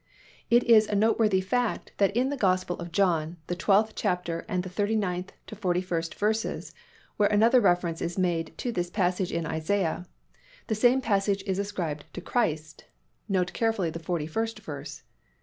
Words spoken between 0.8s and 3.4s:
a noteworthy fact that in the Gospel of John,